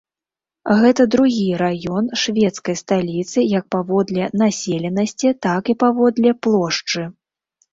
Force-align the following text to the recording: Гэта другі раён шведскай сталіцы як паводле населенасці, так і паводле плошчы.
Гэта 0.77 1.03
другі 1.15 1.43
раён 1.61 2.07
шведскай 2.21 2.75
сталіцы 2.81 3.43
як 3.59 3.67
паводле 3.75 4.23
населенасці, 4.43 5.29
так 5.47 5.63
і 5.75 5.77
паводле 5.85 6.29
плошчы. 6.49 7.01